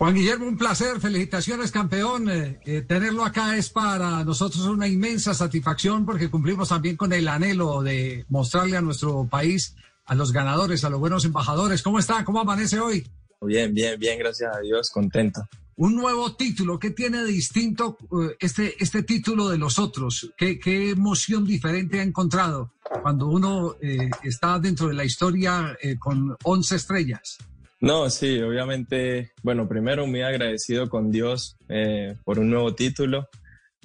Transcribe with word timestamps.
Juan 0.00 0.14
Guillermo, 0.14 0.46
un 0.46 0.56
placer. 0.56 0.98
Felicitaciones, 0.98 1.70
campeón. 1.70 2.30
Eh, 2.30 2.58
eh, 2.64 2.80
tenerlo 2.80 3.22
acá 3.22 3.58
es 3.58 3.68
para 3.68 4.24
nosotros 4.24 4.64
una 4.64 4.88
inmensa 4.88 5.34
satisfacción 5.34 6.06
porque 6.06 6.30
cumplimos 6.30 6.70
también 6.70 6.96
con 6.96 7.12
el 7.12 7.28
anhelo 7.28 7.82
de 7.82 8.24
mostrarle 8.30 8.78
a 8.78 8.80
nuestro 8.80 9.26
país, 9.26 9.76
a 10.06 10.14
los 10.14 10.32
ganadores, 10.32 10.84
a 10.84 10.88
los 10.88 11.00
buenos 11.00 11.26
embajadores. 11.26 11.82
¿Cómo 11.82 11.98
está? 11.98 12.24
¿Cómo 12.24 12.40
amanece 12.40 12.80
hoy? 12.80 13.06
Bien, 13.42 13.74
bien, 13.74 14.00
bien, 14.00 14.18
gracias 14.18 14.56
a 14.56 14.60
Dios, 14.60 14.88
contento. 14.90 15.46
Un 15.76 15.96
nuevo 15.96 16.34
título, 16.34 16.78
¿qué 16.78 16.92
tiene 16.92 17.18
de 17.18 17.32
distinto 17.32 17.98
eh, 18.22 18.36
este, 18.40 18.82
este 18.82 19.02
título 19.02 19.50
de 19.50 19.58
los 19.58 19.78
otros? 19.78 20.32
¿Qué, 20.34 20.58
qué 20.58 20.92
emoción 20.92 21.44
diferente 21.44 22.00
ha 22.00 22.02
encontrado 22.02 22.72
cuando 23.02 23.26
uno 23.26 23.76
eh, 23.82 24.08
está 24.22 24.58
dentro 24.58 24.88
de 24.88 24.94
la 24.94 25.04
historia 25.04 25.76
con 25.98 26.38
11 26.42 26.76
estrellas? 26.76 27.36
No, 27.82 28.10
sí, 28.10 28.38
obviamente, 28.42 29.32
bueno, 29.42 29.66
primero 29.66 30.06
muy 30.06 30.20
agradecido 30.20 30.90
con 30.90 31.10
Dios 31.10 31.56
eh, 31.70 32.14
por 32.24 32.38
un 32.38 32.50
nuevo 32.50 32.74
título, 32.74 33.26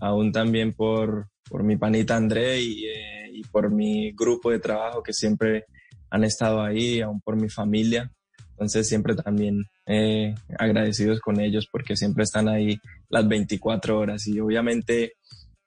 aún 0.02 0.34
también 0.34 0.74
por, 0.74 1.30
por 1.50 1.64
mi 1.64 1.78
panita 1.78 2.18
André 2.18 2.60
y, 2.60 2.88
eh, 2.88 3.30
y, 3.32 3.44
por 3.44 3.72
mi 3.72 4.12
grupo 4.12 4.52
de 4.52 4.60
trabajo 4.60 5.02
que 5.02 5.14
siempre 5.14 5.64
han 6.10 6.26
estado 6.26 6.62
ahí, 6.62 7.00
aún 7.00 7.22
por 7.22 7.38
mi 7.38 7.48
familia. 7.48 8.12
Entonces 8.52 8.86
siempre 8.90 9.16
también 9.16 9.64
eh, 9.86 10.36
agradecidos 10.60 11.22
con 11.22 11.40
ellos 11.40 11.68
porque 11.72 11.96
siempre 11.96 12.26
están 12.26 12.50
ahí 12.50 12.78
las 13.08 13.26
24 13.26 13.98
horas 13.98 14.28
y 14.28 14.38
obviamente 14.42 15.14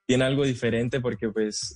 tiene 0.06 0.25
algo 0.25 0.44
diferente 0.44 1.00
porque 1.00 1.31
pues 1.31 1.75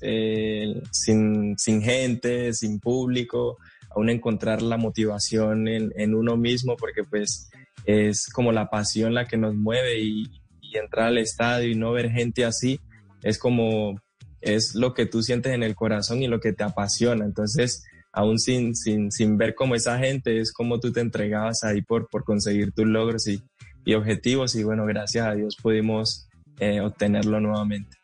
sin, 0.91 1.59
sin 1.59 1.83
gente, 1.83 2.53
sin 2.53 2.79
público, 2.79 3.57
aún 3.95 4.11
encontrar 4.11 4.63
la 4.63 4.77
motivación 4.77 5.69
en, 5.69 5.93
en, 5.97 6.15
uno 6.15 6.37
mismo, 6.37 6.77
porque 6.77 7.05
pues 7.05 7.51
es 7.85 8.29
como 8.29 8.53
la 8.53 8.69
pasión 8.69 9.15
la 9.15 9.27
que 9.27 9.37
nos 9.37 9.55
mueve 9.55 10.01
y, 10.01 10.25
y, 10.61 10.77
entrar 10.77 11.09
al 11.09 11.19
estadio 11.19 11.71
y 11.71 11.75
no 11.75 11.93
ver 11.93 12.11
gente 12.11 12.45
así, 12.45 12.81
es 13.23 13.39
como, 13.39 14.01
es 14.41 14.75
lo 14.75 14.95
que 14.95 15.07
tú 15.07 15.23
sientes 15.23 15.53
en 15.53 15.63
el 15.63 15.75
corazón 15.75 16.23
y 16.23 16.29
lo 16.29 16.41
que 16.41 16.53
te 16.53 16.65
apasiona. 16.65 17.25
Entonces, 17.25 17.85
aún 18.13 18.39
sin, 18.39 18.75
sin, 18.75 19.11
sin 19.11 19.37
ver 19.37 19.55
como 19.55 19.75
esa 19.75 19.99
gente, 19.99 20.41
es 20.41 20.53
como 20.53 20.81
tú 20.81 20.93
te 20.93 21.01
entregabas 21.01 21.65
ahí 21.65 21.83
por, 21.83 22.09
por 22.09 22.25
conseguir 22.25 22.73
tus 22.73 22.87
logros 22.87 23.27
y, 23.27 23.43
y 23.85 23.95
objetivos 23.95 24.55
y 24.55 24.63
bueno, 24.63 24.87
gracias 24.87 25.27
a 25.27 25.35
Dios 25.35 25.57
pudimos 25.61 26.29
eh, 26.59 26.81
obtenerlo 26.81 27.41
nuevamente. 27.41 27.97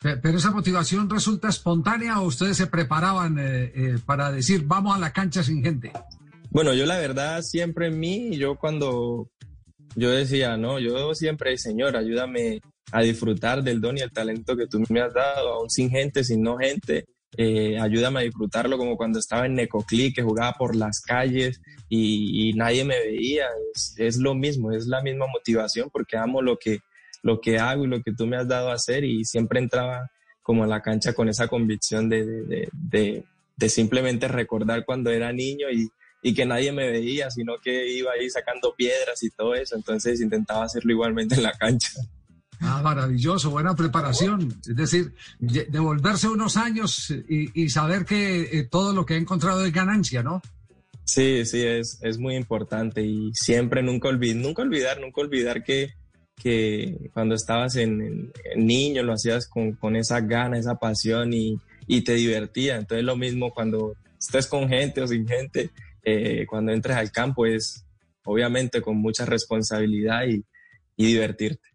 Pero 0.00 0.38
esa 0.38 0.52
motivación 0.52 1.10
resulta 1.10 1.48
espontánea 1.48 2.20
o 2.20 2.26
ustedes 2.26 2.56
se 2.56 2.68
preparaban 2.68 3.38
eh, 3.38 3.72
eh, 3.74 3.98
para 4.06 4.30
decir 4.30 4.62
vamos 4.64 4.96
a 4.96 5.00
la 5.00 5.12
cancha 5.12 5.42
sin 5.42 5.62
gente. 5.62 5.90
Bueno, 6.50 6.72
yo 6.72 6.86
la 6.86 6.98
verdad 6.98 7.42
siempre 7.42 7.88
en 7.88 7.98
mí, 7.98 8.36
yo 8.36 8.56
cuando 8.56 9.28
yo 9.96 10.10
decía, 10.10 10.56
no, 10.56 10.78
yo 10.78 11.14
siempre, 11.14 11.58
Señor, 11.58 11.96
ayúdame 11.96 12.60
a 12.92 13.02
disfrutar 13.02 13.62
del 13.62 13.80
don 13.80 13.98
y 13.98 14.00
el 14.00 14.12
talento 14.12 14.56
que 14.56 14.66
tú 14.66 14.82
me 14.88 15.00
has 15.00 15.12
dado, 15.12 15.54
aún 15.54 15.70
sin 15.70 15.90
gente, 15.90 16.22
sin 16.22 16.42
no 16.42 16.56
gente. 16.56 17.04
Eh, 17.36 17.78
ayúdame 17.78 18.20
a 18.20 18.22
disfrutarlo 18.22 18.78
como 18.78 18.96
cuando 18.96 19.18
estaba 19.18 19.46
en 19.46 19.54
Necoclí, 19.54 20.12
que 20.12 20.22
jugaba 20.22 20.52
por 20.52 20.74
las 20.74 21.00
calles 21.00 21.60
y, 21.88 22.48
y 22.48 22.52
nadie 22.54 22.84
me 22.84 22.98
veía. 22.98 23.46
Es, 23.74 23.94
es, 23.98 24.16
lo 24.16 24.34
mismo, 24.34 24.72
es 24.72 24.86
la 24.86 25.02
misma 25.02 25.26
motivación 25.26 25.90
porque 25.92 26.16
amo 26.16 26.40
lo 26.40 26.56
que, 26.56 26.78
lo 27.22 27.40
que 27.40 27.58
hago 27.58 27.84
y 27.84 27.88
lo 27.88 28.02
que 28.02 28.12
tú 28.12 28.26
me 28.26 28.36
has 28.36 28.48
dado 28.48 28.70
a 28.70 28.74
hacer 28.74 29.04
y 29.04 29.24
siempre 29.24 29.58
entraba 29.58 30.10
como 30.42 30.64
a 30.64 30.66
la 30.66 30.80
cancha 30.80 31.12
con 31.12 31.28
esa 31.28 31.48
convicción 31.48 32.08
de, 32.08 32.24
de, 32.24 32.68
de, 32.72 33.24
de 33.56 33.68
simplemente 33.68 34.28
recordar 34.28 34.84
cuando 34.84 35.10
era 35.10 35.32
niño 35.32 35.70
y, 35.70 35.88
y, 36.22 36.34
que 36.34 36.46
nadie 36.46 36.72
me 36.72 36.90
veía, 36.90 37.30
sino 37.30 37.58
que 37.62 37.90
iba 37.90 38.12
ahí 38.12 38.30
sacando 38.30 38.74
piedras 38.74 39.22
y 39.22 39.30
todo 39.30 39.54
eso, 39.54 39.76
entonces 39.76 40.20
intentaba 40.20 40.64
hacerlo 40.64 40.92
igualmente 40.92 41.34
en 41.34 41.42
la 41.42 41.52
cancha. 41.52 41.90
Ah, 42.60 42.80
maravilloso, 42.82 43.50
buena 43.50 43.76
preparación. 43.76 44.58
Es 44.66 44.74
decir, 44.74 45.14
devolverse 45.38 46.28
unos 46.28 46.56
años 46.56 47.10
y, 47.28 47.62
y 47.62 47.68
saber 47.68 48.04
que 48.04 48.40
eh, 48.40 48.68
todo 48.68 48.92
lo 48.92 49.06
que 49.06 49.14
ha 49.14 49.18
encontrado 49.18 49.64
es 49.64 49.72
ganancia, 49.72 50.22
¿no? 50.22 50.42
Sí, 51.04 51.46
sí, 51.46 51.62
es, 51.62 51.98
es 52.02 52.18
muy 52.18 52.36
importante 52.36 53.02
y 53.02 53.32
siempre 53.32 53.82
nunca, 53.82 54.08
olvid 54.08 54.34
nunca 54.34 54.62
olvidar, 54.62 55.00
nunca 55.00 55.20
olvidar 55.20 55.62
que, 55.62 55.94
que 56.38 57.10
cuando 57.12 57.34
estabas 57.34 57.76
en, 57.76 58.32
en 58.44 58.66
niño 58.66 59.02
lo 59.02 59.12
hacías 59.12 59.48
con, 59.48 59.72
con, 59.72 59.96
esa 59.96 60.20
gana, 60.20 60.58
esa 60.58 60.76
pasión 60.76 61.32
y, 61.32 61.58
y, 61.86 62.02
te 62.02 62.14
divertía. 62.14 62.76
Entonces 62.76 63.04
lo 63.04 63.16
mismo 63.16 63.50
cuando 63.50 63.94
estés 64.18 64.46
con 64.46 64.68
gente 64.68 65.02
o 65.02 65.08
sin 65.08 65.26
gente, 65.26 65.70
eh, 66.02 66.46
cuando 66.48 66.72
entres 66.72 66.96
al 66.96 67.10
campo 67.10 67.44
es 67.46 67.84
obviamente 68.24 68.80
con 68.80 68.96
mucha 68.96 69.24
responsabilidad 69.24 70.26
y, 70.28 70.44
y 70.96 71.06
divertirte. 71.06 71.68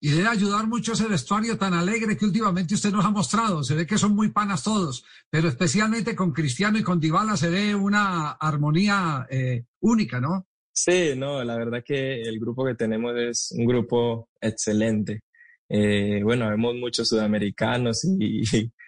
Y 0.00 0.10
debe 0.10 0.28
ayudar 0.28 0.66
mucho 0.66 0.92
ese 0.92 1.06
vestuario 1.06 1.58
tan 1.58 1.74
alegre 1.74 2.16
que 2.16 2.24
últimamente 2.24 2.74
usted 2.74 2.92
nos 2.92 3.04
ha 3.04 3.10
mostrado. 3.10 3.64
Se 3.64 3.74
ve 3.74 3.86
que 3.86 3.98
son 3.98 4.14
muy 4.14 4.30
panas 4.30 4.62
todos, 4.62 5.04
pero 5.28 5.48
especialmente 5.48 6.14
con 6.14 6.32
Cristiano 6.32 6.78
y 6.78 6.84
con 6.84 7.00
Dybala 7.00 7.36
se 7.36 7.50
ve 7.50 7.74
una 7.74 8.30
armonía 8.30 9.26
eh, 9.28 9.64
única, 9.80 10.20
¿no? 10.20 10.47
Sí, 10.80 11.14
no, 11.16 11.42
la 11.42 11.56
verdad 11.56 11.82
que 11.84 12.22
el 12.22 12.38
grupo 12.38 12.64
que 12.64 12.76
tenemos 12.76 13.12
es 13.16 13.50
un 13.50 13.66
grupo 13.66 14.28
excelente. 14.40 15.22
Eh, 15.68 16.20
bueno, 16.22 16.48
vemos 16.48 16.76
muchos 16.76 17.08
sudamericanos 17.08 18.04
y, 18.04 18.44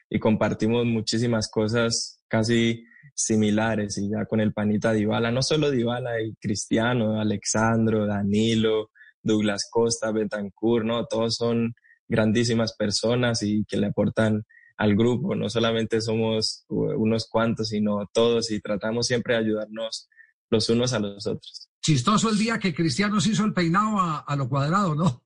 y, 0.09 0.19
compartimos 0.21 0.87
muchísimas 0.87 1.51
cosas 1.51 2.23
casi 2.28 2.84
similares 3.12 3.99
y 3.99 4.09
ya 4.09 4.25
con 4.27 4.41
el 4.41 4.53
panita 4.53 4.93
Dybala, 4.93 5.33
no 5.33 5.43
solo 5.43 5.69
Dybala, 5.71 6.23
y 6.23 6.33
Cristiano, 6.37 7.21
Alexandro, 7.21 8.07
Danilo, 8.07 8.91
Douglas 9.21 9.69
Costa, 9.69 10.12
Betancourt, 10.12 10.87
¿no? 10.87 11.07
Todos 11.07 11.34
son 11.34 11.75
grandísimas 12.09 12.77
personas 12.77 13.43
y 13.43 13.65
que 13.65 13.77
le 13.78 13.89
aportan 13.89 14.45
al 14.77 14.95
grupo. 14.95 15.34
No 15.34 15.51
solamente 15.51 16.01
somos 16.01 16.65
unos 16.69 17.28
cuantos, 17.28 17.71
sino 17.71 18.09
todos 18.12 18.53
y 18.53 18.61
tratamos 18.61 19.09
siempre 19.09 19.34
de 19.34 19.41
ayudarnos 19.41 20.09
los 20.51 20.69
unos 20.71 20.93
a 20.93 21.01
los 21.01 21.27
otros. 21.27 21.69
Chistoso 21.82 22.28
el 22.28 22.38
día 22.38 22.58
que 22.58 22.74
Cristiano 22.74 23.20
se 23.20 23.30
hizo 23.30 23.44
el 23.44 23.54
peinado 23.54 23.98
a, 23.98 24.18
a 24.20 24.36
lo 24.36 24.48
cuadrado, 24.48 24.94
¿no? 24.94 25.24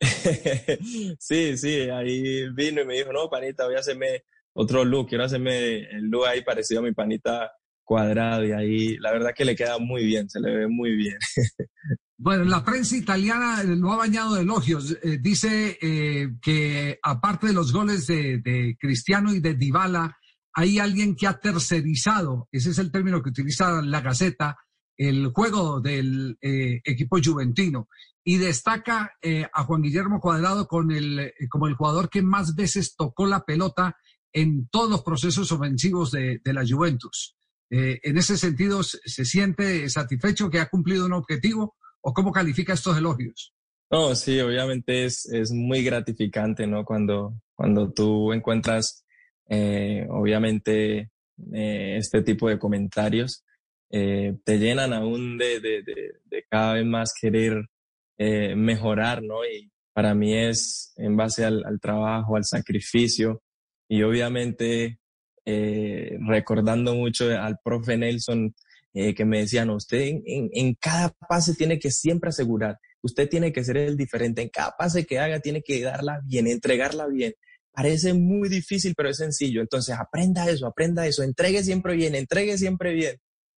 sí, 1.18 1.56
sí, 1.56 1.80
ahí 1.90 2.48
vino 2.50 2.82
y 2.82 2.86
me 2.86 2.94
dijo, 2.94 3.12
no, 3.12 3.30
panita, 3.30 3.66
voy 3.66 3.76
a 3.76 3.80
hacerme 3.80 4.24
otro 4.54 4.84
look, 4.84 5.08
quiero 5.08 5.24
hacerme 5.24 5.78
el 5.90 6.10
look 6.10 6.26
ahí 6.26 6.42
parecido 6.42 6.80
a 6.80 6.84
mi 6.84 6.92
panita 6.92 7.52
cuadrado 7.84 8.44
y 8.44 8.52
ahí 8.52 8.96
la 8.98 9.12
verdad 9.12 9.32
que 9.36 9.44
le 9.44 9.56
queda 9.56 9.78
muy 9.78 10.04
bien, 10.04 10.28
se 10.28 10.40
le 10.40 10.54
ve 10.54 10.68
muy 10.68 10.96
bien. 10.96 11.18
Bueno, 12.24 12.44
la 12.44 12.64
prensa 12.64 12.96
italiana 12.96 13.64
lo 13.64 13.90
ha 13.90 13.96
bañado 13.96 14.36
de 14.36 14.42
elogios. 14.42 14.96
Eh, 15.02 15.18
dice 15.20 15.76
eh, 15.82 16.28
que 16.40 16.96
aparte 17.02 17.48
de 17.48 17.52
los 17.52 17.72
goles 17.72 18.06
de, 18.06 18.38
de, 18.38 18.76
Cristiano 18.78 19.34
y 19.34 19.40
de 19.40 19.54
Dybala, 19.54 20.16
hay 20.54 20.78
alguien 20.78 21.16
que 21.16 21.26
ha 21.26 21.40
tercerizado, 21.40 22.46
ese 22.52 22.70
es 22.70 22.78
el 22.78 22.92
término 22.92 23.20
que 23.20 23.30
utiliza 23.30 23.82
la 23.82 24.02
Gaceta, 24.02 24.56
el 25.08 25.32
juego 25.32 25.80
del 25.80 26.38
eh, 26.40 26.80
equipo 26.84 27.18
juventino. 27.22 27.88
Y 28.24 28.38
destaca 28.38 29.12
eh, 29.20 29.46
a 29.52 29.64
Juan 29.64 29.82
Guillermo 29.82 30.20
Cuadrado 30.20 30.68
con 30.68 30.92
el, 30.92 31.32
como 31.50 31.66
el 31.66 31.74
jugador 31.74 32.08
que 32.08 32.22
más 32.22 32.54
veces 32.54 32.94
tocó 32.94 33.26
la 33.26 33.44
pelota 33.44 33.96
en 34.32 34.68
todos 34.68 34.88
los 34.88 35.02
procesos 35.02 35.50
ofensivos 35.50 36.12
de, 36.12 36.40
de 36.44 36.52
la 36.52 36.64
Juventus. 36.66 37.36
Eh, 37.74 38.00
en 38.02 38.18
ese 38.18 38.36
sentido, 38.36 38.82
¿se 38.82 39.24
siente 39.24 39.88
satisfecho 39.88 40.50
que 40.50 40.60
ha 40.60 40.68
cumplido 40.68 41.06
un 41.06 41.14
objetivo? 41.14 41.74
¿O 42.00 42.12
cómo 42.12 42.30
califica 42.30 42.74
estos 42.74 42.98
elogios? 42.98 43.54
No, 43.90 44.14
sí, 44.14 44.38
obviamente 44.40 45.04
es, 45.04 45.26
es 45.26 45.52
muy 45.52 45.82
gratificante, 45.82 46.66
¿no? 46.66 46.84
Cuando, 46.84 47.40
cuando 47.54 47.90
tú 47.92 48.32
encuentras, 48.32 49.04
eh, 49.48 50.06
obviamente, 50.10 51.10
eh, 51.52 51.96
este 51.96 52.22
tipo 52.22 52.48
de 52.48 52.58
comentarios, 52.58 53.44
eh, 53.92 54.34
te 54.44 54.58
llenan 54.58 54.92
aún 54.92 55.38
de, 55.38 55.60
de, 55.60 55.82
de, 55.82 56.14
de, 56.24 56.44
cada 56.50 56.74
vez 56.74 56.86
más 56.86 57.12
querer 57.18 57.66
eh, 58.18 58.56
mejorar, 58.56 59.22
¿no? 59.22 59.44
Y 59.44 59.70
para 59.92 60.14
mí 60.14 60.34
es 60.34 60.92
en 60.96 61.16
base 61.16 61.44
al, 61.44 61.62
al 61.64 61.78
trabajo, 61.78 62.36
al 62.36 62.44
sacrificio 62.44 63.42
y 63.88 64.02
obviamente 64.02 64.98
eh, 65.44 66.16
recordando 66.26 66.94
mucho 66.94 67.30
al 67.30 67.58
profe 67.62 67.96
Nelson 67.96 68.54
eh, 68.94 69.14
que 69.14 69.24
me 69.24 69.40
decían, 69.40 69.70
usted 69.70 70.20
en, 70.24 70.74
cada 70.74 71.10
pase 71.28 71.54
tiene 71.54 71.78
que 71.78 71.90
siempre 71.90 72.28
asegurar, 72.28 72.78
usted 73.02 73.28
tiene 73.28 73.52
que 73.52 73.64
ser 73.64 73.78
el 73.78 73.96
diferente, 73.96 74.42
en 74.42 74.50
cada 74.50 74.74
pase 74.78 75.04
que 75.04 75.18
haga 75.18 75.40
tiene 75.40 75.62
que 75.62 75.82
darla 75.82 76.20
bien, 76.24 76.46
entregarla 76.46 77.06
bien. 77.06 77.34
Parece 77.72 78.12
muy 78.12 78.50
difícil, 78.50 78.94
pero 78.94 79.08
es 79.08 79.16
sencillo. 79.16 79.62
Entonces, 79.62 79.96
aprenda 79.98 80.48
eso, 80.48 80.66
aprenda 80.66 81.06
eso, 81.06 81.22
entregue 81.22 81.64
siempre 81.64 81.96
bien, 81.96 82.14
entregue 82.14 82.58
siempre 82.58 82.92
bien. 82.92 83.16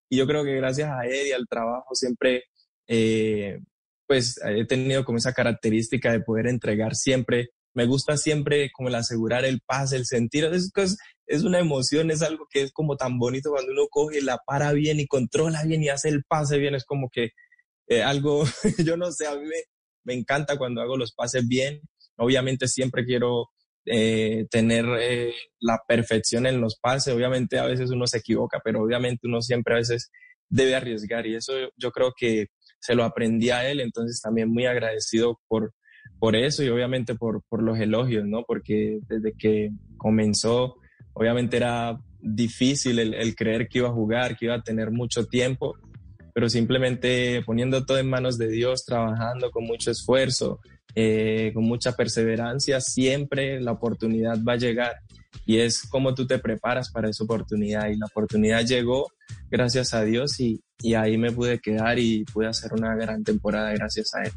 Y 0.08 0.16
yo 0.18 0.26
creo 0.26 0.44
que 0.44 0.56
gracias 0.56 0.90
a 0.90 1.06
él 1.06 1.28
y 1.28 1.32
al 1.32 1.46
trabajo 1.48 1.94
siempre, 1.94 2.44
eh, 2.86 3.58
pues 4.06 4.40
he 4.44 4.64
tenido 4.66 5.04
como 5.04 5.18
esa 5.18 5.32
característica 5.32 6.12
de 6.12 6.20
poder 6.20 6.46
entregar 6.46 6.94
siempre. 6.94 7.50
Me 7.74 7.86
gusta 7.86 8.16
siempre 8.16 8.70
como 8.72 8.88
el 8.88 8.94
asegurar 8.94 9.44
el 9.44 9.60
pase, 9.60 9.96
el 9.96 10.06
sentir, 10.06 10.44
es, 10.44 11.42
una 11.42 11.58
emoción, 11.58 12.10
es 12.10 12.22
algo 12.22 12.46
que 12.50 12.62
es 12.62 12.72
como 12.72 12.96
tan 12.96 13.18
bonito 13.18 13.50
cuando 13.50 13.72
uno 13.72 13.88
coge, 13.90 14.22
la 14.22 14.38
para 14.46 14.72
bien 14.72 15.00
y 15.00 15.06
controla 15.06 15.64
bien 15.64 15.82
y 15.82 15.88
hace 15.88 16.08
el 16.08 16.22
pase 16.24 16.58
bien, 16.58 16.74
es 16.74 16.84
como 16.84 17.08
que 17.10 17.30
eh, 17.88 18.02
algo, 18.02 18.44
yo 18.84 18.96
no 18.96 19.10
sé, 19.10 19.26
a 19.26 19.34
mí 19.34 19.46
me, 20.04 20.14
encanta 20.14 20.56
cuando 20.56 20.82
hago 20.82 20.96
los 20.96 21.12
pases 21.12 21.48
bien, 21.48 21.80
obviamente 22.16 22.68
siempre 22.68 23.04
quiero 23.04 23.48
eh, 23.86 24.46
tener 24.50 24.86
eh, 25.00 25.32
la 25.60 25.80
perfección 25.86 26.46
en 26.46 26.60
los 26.60 26.78
pases, 26.78 27.14
obviamente 27.14 27.58
a 27.58 27.66
veces 27.66 27.90
uno 27.90 28.06
se 28.06 28.18
equivoca, 28.18 28.60
pero 28.64 28.82
obviamente 28.82 29.26
uno 29.26 29.42
siempre 29.42 29.74
a 29.74 29.78
veces 29.78 30.10
debe 30.48 30.74
arriesgar 30.74 31.26
y 31.26 31.36
eso 31.36 31.52
yo 31.76 31.90
creo 31.90 32.12
que 32.16 32.46
se 32.80 32.94
lo 32.94 33.04
aprendí 33.04 33.50
a 33.50 33.68
él, 33.68 33.80
entonces 33.80 34.20
también 34.20 34.50
muy 34.50 34.66
agradecido 34.66 35.40
por 35.48 35.72
por 36.18 36.36
eso 36.36 36.62
y 36.62 36.68
obviamente 36.68 37.14
por, 37.14 37.42
por 37.48 37.62
los 37.62 37.78
elogios, 37.78 38.24
¿no? 38.24 38.44
Porque 38.44 39.00
desde 39.08 39.34
que 39.34 39.70
comenzó, 39.96 40.76
obviamente 41.12 41.56
era 41.56 41.98
difícil 42.20 42.98
el, 42.98 43.34
creer 43.34 43.68
que 43.68 43.78
iba 43.78 43.88
a 43.88 43.92
jugar, 43.92 44.36
que 44.36 44.46
iba 44.46 44.54
a 44.54 44.62
tener 44.62 44.90
mucho 44.90 45.26
tiempo, 45.26 45.76
pero 46.32 46.48
simplemente 46.48 47.42
poniendo 47.44 47.84
todo 47.84 47.98
en 47.98 48.08
manos 48.08 48.38
de 48.38 48.48
Dios, 48.48 48.84
trabajando 48.84 49.50
con 49.50 49.64
mucho 49.64 49.90
esfuerzo, 49.90 50.60
eh, 50.94 51.50
con 51.54 51.64
mucha 51.64 51.92
perseverancia, 51.92 52.80
siempre 52.80 53.60
la 53.60 53.72
oportunidad 53.72 54.38
va 54.42 54.54
a 54.54 54.58
llegar. 54.58 54.96
Y 55.46 55.58
es 55.58 55.82
como 55.82 56.14
tú 56.14 56.26
te 56.26 56.38
preparas 56.38 56.90
para 56.90 57.10
esa 57.10 57.24
oportunidad. 57.24 57.88
Y 57.88 57.96
la 57.96 58.06
oportunidad 58.06 58.64
llegó, 58.64 59.08
gracias 59.50 59.92
a 59.94 60.02
Dios, 60.02 60.38
y, 60.40 60.62
y 60.80 60.94
ahí 60.94 61.18
me 61.18 61.32
pude 61.32 61.58
quedar 61.58 61.98
y 61.98 62.24
pude 62.24 62.46
hacer 62.46 62.72
una 62.72 62.94
gran 62.94 63.24
temporada 63.24 63.72
gracias 63.72 64.14
a 64.14 64.22
Él. 64.22 64.32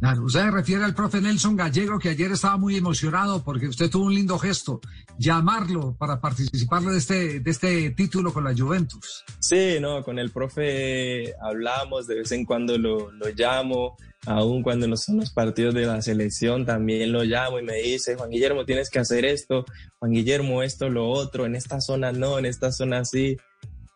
Claro, 0.00 0.24
usted 0.24 0.42
se 0.42 0.50
refiere 0.52 0.84
al 0.84 0.94
profe 0.94 1.20
Nelson 1.20 1.56
Gallego, 1.56 1.98
que 1.98 2.10
ayer 2.10 2.30
estaba 2.30 2.56
muy 2.56 2.76
emocionado 2.76 3.42
porque 3.42 3.66
usted 3.66 3.90
tuvo 3.90 4.06
un 4.06 4.14
lindo 4.14 4.38
gesto, 4.38 4.80
llamarlo 5.18 5.96
para 5.98 6.20
participar 6.20 6.82
de 6.82 6.98
este, 6.98 7.40
de 7.40 7.50
este 7.50 7.90
título 7.90 8.32
con 8.32 8.44
la 8.44 8.54
Juventus. 8.56 9.24
Sí, 9.48 9.78
no, 9.80 10.04
con 10.04 10.18
el 10.18 10.30
profe 10.30 11.32
hablamos, 11.40 12.06
de 12.06 12.16
vez 12.16 12.32
en 12.32 12.44
cuando 12.44 12.76
lo, 12.76 13.10
lo 13.12 13.28
llamo, 13.34 13.96
aún 14.26 14.62
cuando 14.62 14.86
no 14.86 14.94
son 14.94 15.16
los 15.16 15.32
partidos 15.32 15.72
de 15.72 15.86
la 15.86 16.02
selección, 16.02 16.66
también 16.66 17.12
lo 17.12 17.24
llamo 17.24 17.58
y 17.58 17.62
me 17.62 17.76
dice, 17.76 18.14
Juan 18.14 18.28
Guillermo, 18.28 18.66
tienes 18.66 18.90
que 18.90 18.98
hacer 18.98 19.24
esto, 19.24 19.64
Juan 20.00 20.12
Guillermo, 20.12 20.62
esto, 20.62 20.90
lo 20.90 21.08
otro, 21.08 21.46
en 21.46 21.54
esta 21.56 21.80
zona 21.80 22.12
no, 22.12 22.38
en 22.38 22.44
esta 22.44 22.72
zona 22.72 23.06
sí. 23.06 23.38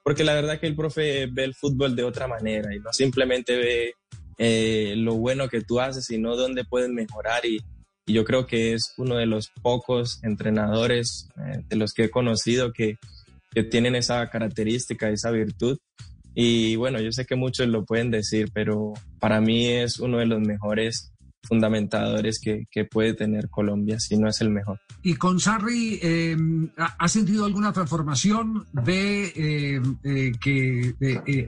Porque 0.03 0.25
la 0.25 0.33
verdad 0.33 0.59
que 0.59 0.69
el 0.69 0.75
profe 0.75 1.27
ve 1.27 1.45
el 1.45 1.55
fútbol 1.55 1.95
de 1.95 2.05
otra 2.05 2.27
manera 2.27 2.75
y 2.75 2.79
no 2.79 2.91
simplemente 2.95 3.55
ve 3.55 3.95
eh, 4.39 4.95
lo 4.97 5.17
bueno 5.17 5.51
que 5.51 5.61
tú 5.61 5.81
haces, 5.81 6.07
sino 6.07 6.35
dónde 6.35 6.65
puedes 6.65 6.89
mejorar. 6.89 7.45
Y, 7.45 7.59
yo 8.07 8.25
creo 8.25 8.47
que 8.47 8.73
es 8.73 8.95
uno 8.97 9.17
de 9.17 9.27
los 9.27 9.51
pocos 9.61 10.19
entrenadores 10.25 11.29
eh, 11.37 11.63
de 11.69 11.77
los 11.77 11.93
que 11.93 12.05
he 12.05 12.11
conocido 12.11 12.73
que, 12.73 12.97
que 13.53 13.65
tienen 13.65 13.95
esa 13.95 14.29
característica, 14.31 15.09
esa 15.09 15.31
virtud. 15.31 15.79
Y 16.35 16.77
bueno, 16.77 17.01
yo 17.01 17.13
sé 17.13 17.27
que 17.27 17.37
muchos 17.37 17.69
lo 17.69 17.85
pueden 17.85 18.11
decir, 18.11 18.51
pero 18.53 18.95
para 19.19 19.41
mí 19.41 19.67
es 19.67 19.99
uno 19.99 20.19
de 20.19 20.27
los 20.27 20.41
mejores 20.41 21.13
fundamentadores 21.43 22.41
que, 22.41 22.67
que 22.71 22.85
puede 22.85 23.15
tener 23.15 23.49
Colombia, 23.51 23.99
si 23.99 24.17
no 24.17 24.29
es 24.29 24.41
el 24.41 24.51
mejor. 24.51 24.79
¿Y 25.03 25.15
con 25.15 25.41
Sarri 25.41 25.99
eh, 26.01 26.37
ha 26.77 27.09
sentido 27.09 27.45
alguna 27.45 27.73
transformación? 27.73 28.65
¿Ve 28.73 29.83
que 30.41 30.95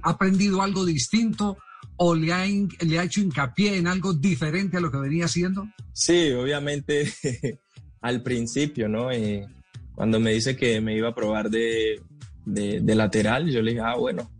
ha 0.02 0.10
aprendido 0.10 0.62
algo 0.62 0.84
distinto? 0.84 1.56
o 1.96 2.14
le 2.14 2.32
ha, 2.32 2.44
le 2.46 2.98
ha 2.98 3.04
hecho 3.04 3.20
hincapié 3.20 3.76
en 3.76 3.86
algo 3.86 4.12
diferente 4.12 4.76
a 4.76 4.80
lo 4.80 4.90
que 4.90 4.98
venía 4.98 5.26
haciendo? 5.26 5.68
Sí, 5.92 6.32
obviamente 6.32 7.12
al 8.00 8.22
principio, 8.22 8.88
¿no? 8.88 9.10
Eh, 9.10 9.46
cuando 9.94 10.20
me 10.20 10.32
dice 10.32 10.56
que 10.56 10.80
me 10.80 10.96
iba 10.96 11.08
a 11.08 11.14
probar 11.14 11.50
de, 11.50 12.00
de, 12.44 12.94
lateral, 12.94 13.50
yo 13.50 13.62
le 13.62 13.72
dije, 13.72 13.82
ah, 13.84 13.96
bueno, 13.96 14.30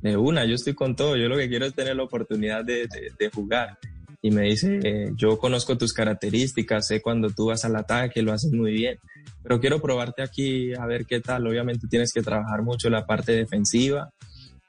de 0.00 0.16
una, 0.16 0.44
yo 0.44 0.54
estoy 0.54 0.74
con 0.74 0.96
todo, 0.96 1.16
yo 1.16 1.28
lo 1.28 1.36
que 1.36 1.48
quiero 1.48 1.66
es 1.66 1.74
tener 1.74 1.96
la 1.96 2.04
oportunidad 2.04 2.64
de, 2.64 2.88
de 3.18 3.30
jugar. 3.30 3.78
Y 4.24 4.30
me 4.30 4.42
dice, 4.42 4.78
eh, 4.84 5.12
yo 5.16 5.38
conozco 5.38 5.76
tus 5.76 5.92
características, 5.92 6.86
sé 6.86 7.02
cuando 7.02 7.30
tú 7.30 7.46
vas 7.46 7.64
al 7.64 7.74
ataque, 7.74 8.22
lo 8.22 8.32
haces 8.32 8.52
muy 8.52 8.72
bien, 8.72 8.98
pero 9.42 9.60
quiero 9.60 9.82
probarte 9.82 10.22
aquí 10.22 10.72
a 10.74 10.86
ver 10.86 11.06
qué 11.06 11.20
tal. 11.20 11.46
Obviamente 11.46 11.88
tienes 11.88 12.12
que 12.12 12.22
trabajar 12.22 12.62
mucho 12.62 12.88
la 12.88 13.04
parte 13.04 13.32
defensiva, 13.32 14.12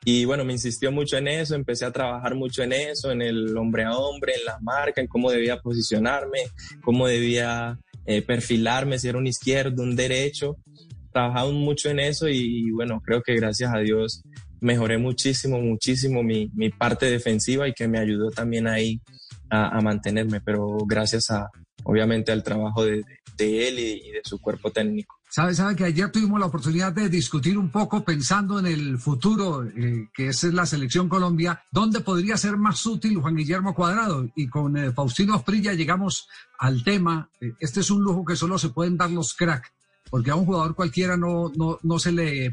y 0.06 0.26
bueno, 0.26 0.44
me 0.44 0.54
insistió 0.54 0.92
mucho 0.92 1.18
en 1.18 1.30
eso, 1.30 1.56
empecé 1.56 1.86
a 1.86 1.92
trabajar 1.92 2.36
mucho 2.36 2.62
en 2.64 2.74
eso, 2.74 3.12
en 3.12 3.22
el 3.22 3.56
hombre 3.56 3.86
a 3.86 3.94
hombre, 3.94 4.34
en 4.36 4.44
la 4.46 4.60
marca, 4.60 5.00
en 5.00 5.08
cómo 5.08 5.32
debía 5.32 5.62
posicionarme, 5.62 6.40
cómo 6.82 7.08
debía 7.08 7.80
eh, 8.06 8.22
perfilarme, 8.22 9.00
si 9.00 9.08
era 9.08 9.18
un 9.18 9.28
izquierdo, 9.28 9.84
un 9.84 9.96
derecho. 9.96 10.58
Trabajaba 11.12 11.52
mucho 11.52 11.90
en 11.90 12.00
eso 12.00 12.28
y, 12.28 12.72
bueno, 12.72 13.02
creo 13.06 13.22
que 13.22 13.36
gracias 13.36 13.74
a 13.74 13.80
Dios 13.80 14.24
mejoré 14.60 14.98
muchísimo, 14.98 15.60
muchísimo 15.60 16.24
mi, 16.24 16.50
mi 16.56 16.70
parte 16.70 17.08
defensiva 17.08 17.68
y 17.68 17.74
que 17.74 17.88
me 17.88 18.00
ayudó 18.00 18.32
también 18.32 18.68
ahí 18.68 19.02
a, 19.50 19.78
a 19.78 19.82
mantenerme, 19.82 20.40
pero 20.42 20.78
gracias 20.88 21.30
a, 21.30 21.50
obviamente, 21.84 22.32
al 22.32 22.44
trabajo 22.44 22.84
de, 22.84 23.04
él 23.38 23.80
y 23.80 24.12
de 24.12 24.22
su 24.24 24.40
cuerpo 24.40 24.72
técnico. 24.72 25.16
Sabe, 25.34 25.56
sabe 25.56 25.76
que 25.76 25.86
ayer 25.86 26.12
tuvimos 26.12 26.40
la 26.40 26.46
oportunidad 26.46 26.94
de 26.94 27.10
discutir 27.10 27.58
un 27.58 27.72
poco 27.72 28.04
pensando 28.06 28.60
en 28.60 28.68
el 28.68 29.00
futuro, 29.00 29.64
eh, 29.66 30.08
que 30.14 30.28
es 30.28 30.44
la 30.44 30.68
selección 30.68 31.10
Colombia, 31.10 31.64
dónde 31.72 32.02
podría 32.02 32.38
ser 32.38 32.56
más 32.56 32.86
útil 32.86 33.18
Juan 33.18 33.36
Guillermo 33.36 33.74
Cuadrado. 33.74 34.30
Y 34.36 34.48
con 34.48 34.78
eh, 34.78 34.92
Faustino 34.92 35.34
Asprilla 35.34 35.74
llegamos 35.74 36.28
al 36.60 36.84
tema. 36.84 37.32
Eh, 37.42 37.54
este 37.60 37.80
es 37.80 37.90
un 37.90 38.04
lujo 38.04 38.24
que 38.24 38.36
solo 38.36 38.60
se 38.60 38.70
pueden 38.70 38.96
dar 38.96 39.10
los 39.10 39.34
crack, 39.34 39.74
porque 40.12 40.30
a 40.30 40.36
un 40.36 40.46
jugador 40.46 40.76
cualquiera 40.76 41.18
no, 41.18 41.52
no, 41.56 41.80
no 41.82 41.98
se 41.98 42.12
le 42.12 42.52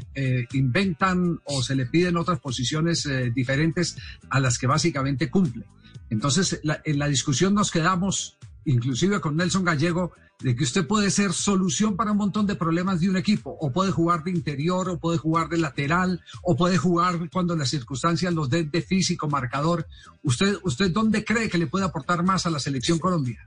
inventan 0.53 1.39
o 1.45 1.61
se 1.61 1.75
le 1.75 1.85
piden 1.85 2.17
otras 2.17 2.39
posiciones 2.39 3.07
diferentes 3.35 3.95
a 4.31 4.39
las 4.39 4.57
que 4.57 4.65
básicamente 4.65 5.29
cumple. 5.29 5.67
Entonces, 6.09 6.59
en 6.63 6.97
la 6.97 7.07
discusión 7.07 7.53
nos 7.53 7.69
quedamos, 7.69 8.39
inclusive 8.65 9.19
con 9.19 9.37
Nelson 9.37 9.63
Gallego, 9.63 10.11
de 10.41 10.55
que 10.55 10.63
usted 10.63 10.87
puede 10.87 11.11
ser 11.11 11.33
solución 11.33 11.95
para 11.95 12.11
un 12.11 12.17
montón 12.17 12.47
de 12.47 12.55
problemas 12.55 12.99
de 12.99 13.09
un 13.09 13.17
equipo, 13.17 13.55
o 13.59 13.71
puede 13.71 13.91
jugar 13.91 14.23
de 14.23 14.31
interior, 14.31 14.89
o 14.89 14.99
puede 14.99 15.17
jugar 15.17 15.49
de 15.49 15.57
lateral, 15.57 16.21
o 16.43 16.55
puede 16.55 16.77
jugar 16.77 17.29
cuando 17.31 17.55
las 17.55 17.69
circunstancias 17.69 18.33
los 18.33 18.49
den 18.49 18.71
de 18.71 18.81
físico, 18.81 19.27
marcador. 19.27 19.85
¿Usted, 20.23 20.55
usted 20.63 20.91
dónde 20.91 21.23
cree 21.23 21.49
que 21.49 21.57
le 21.57 21.67
puede 21.67 21.85
aportar 21.85 22.23
más 22.23 22.45
a 22.45 22.49
la 22.49 22.59
selección 22.59 22.99
Colombia? 22.99 23.39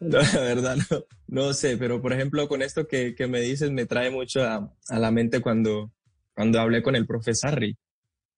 la 0.00 0.40
verdad 0.40 0.76
no, 0.90 1.04
no, 1.28 1.52
sé, 1.54 1.76
pero 1.76 2.00
por 2.02 2.12
ejemplo 2.12 2.46
con 2.48 2.62
esto 2.62 2.86
que, 2.86 3.14
que 3.14 3.26
me 3.26 3.40
dices 3.40 3.70
me 3.70 3.86
trae 3.86 4.10
mucho 4.10 4.42
a, 4.42 4.70
a, 4.88 4.98
la 4.98 5.10
mente 5.10 5.40
cuando, 5.40 5.90
cuando 6.34 6.60
hablé 6.60 6.82
con 6.82 6.96
el 6.96 7.06
profe 7.06 7.34
Sarri. 7.34 7.76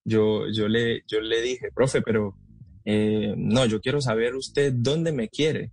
Yo, 0.04 0.48
yo, 0.50 0.66
le, 0.66 1.02
yo 1.06 1.20
le 1.20 1.42
dije, 1.42 1.70
profe, 1.74 2.00
pero 2.00 2.34
eh, 2.84 3.34
no, 3.36 3.66
yo 3.66 3.80
quiero 3.80 4.00
saber 4.00 4.34
usted 4.34 4.72
dónde 4.72 5.12
me 5.12 5.28
quiere 5.28 5.72